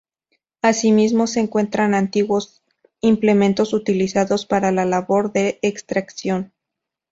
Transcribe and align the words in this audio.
Asimismo 0.63 1.27
se 1.27 1.41
encuentran 1.41 1.93
antiguos 1.93 2.63
implementos 3.01 3.71
utilizados 3.71 4.47
para 4.47 4.71
la 4.71 4.83
labor 4.83 5.31
de 5.31 5.59
extracción. 5.61 6.53